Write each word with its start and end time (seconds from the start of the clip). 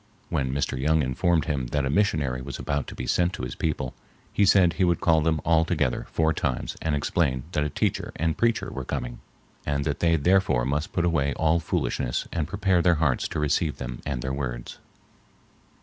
When 0.29 0.51
Mr. 0.51 0.79
Young 0.79 1.03
informed 1.03 1.45
him 1.45 1.67
that 1.67 1.85
a 1.85 1.89
missionary 1.91 2.41
was 2.41 2.57
about 2.57 2.87
to 2.87 2.95
be 2.95 3.05
sent 3.05 3.33
to 3.33 3.43
his 3.43 3.53
people, 3.53 3.93
he 4.33 4.47
said 4.47 4.73
he 4.73 4.83
would 4.83 4.99
call 4.99 5.21
them 5.21 5.39
all 5.45 5.63
together 5.63 6.07
four 6.09 6.33
times 6.33 6.75
and 6.81 6.95
explain 6.95 7.43
that 7.51 7.63
a 7.63 7.69
teacher 7.69 8.11
and 8.15 8.35
preacher 8.35 8.71
were 8.71 8.83
coming 8.83 9.19
and 9.63 9.85
that 9.85 9.99
they 9.99 10.15
therefore 10.15 10.65
must 10.65 10.91
put 10.91 11.05
away 11.05 11.35
all 11.35 11.59
foolishness 11.59 12.27
and 12.33 12.47
prepare 12.47 12.81
their 12.81 12.95
hearts 12.95 13.27
to 13.27 13.39
receive 13.39 13.77
them 13.77 14.01
and 14.03 14.23
their 14.23 14.33
words. 14.33 14.79